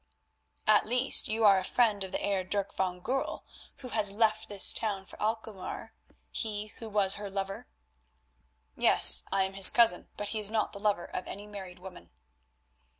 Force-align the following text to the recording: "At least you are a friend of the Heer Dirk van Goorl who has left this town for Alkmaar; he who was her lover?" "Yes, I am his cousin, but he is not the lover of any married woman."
"At 0.65 0.87
least 0.87 1.27
you 1.27 1.45
are 1.45 1.59
a 1.59 1.63
friend 1.63 2.03
of 2.03 2.11
the 2.11 2.17
Heer 2.17 2.43
Dirk 2.43 2.73
van 2.73 3.01
Goorl 3.01 3.43
who 3.81 3.89
has 3.89 4.11
left 4.11 4.49
this 4.49 4.73
town 4.73 5.05
for 5.05 5.21
Alkmaar; 5.21 5.93
he 6.31 6.73
who 6.79 6.89
was 6.89 7.17
her 7.21 7.29
lover?" 7.29 7.67
"Yes, 8.75 9.21
I 9.31 9.43
am 9.43 9.53
his 9.53 9.69
cousin, 9.69 10.09
but 10.17 10.29
he 10.29 10.39
is 10.39 10.49
not 10.49 10.73
the 10.73 10.79
lover 10.79 11.05
of 11.05 11.27
any 11.27 11.45
married 11.45 11.77
woman." 11.77 12.09